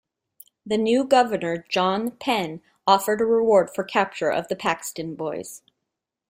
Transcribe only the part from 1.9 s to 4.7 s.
Penn offered a reward for capture of the